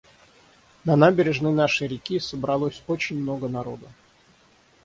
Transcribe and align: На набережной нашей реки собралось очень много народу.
На 0.83 0.95
набережной 0.95 1.53
нашей 1.53 1.87
реки 1.87 2.17
собралось 2.19 2.81
очень 2.87 3.21
много 3.21 3.47
народу. 3.47 3.85